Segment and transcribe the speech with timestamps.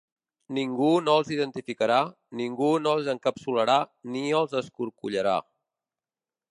[0.57, 1.99] Ningú no els identificarà,
[2.41, 3.77] ningú no els encapsularà
[4.17, 5.41] ni els escorcollarà.